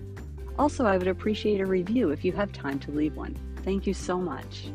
Also, 0.58 0.86
I 0.86 0.96
would 0.96 1.06
appreciate 1.06 1.60
a 1.60 1.66
review 1.66 2.12
if 2.12 2.24
you 2.24 2.32
have 2.32 2.50
time 2.50 2.78
to 2.78 2.92
leave 2.92 3.14
one. 3.14 3.36
Thank 3.56 3.86
you 3.86 3.92
so 3.92 4.16
much. 4.16 4.70